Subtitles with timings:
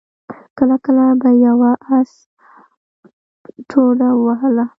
[0.57, 2.11] کله کله به يوه آس
[3.69, 4.65] ټوډه ووهله.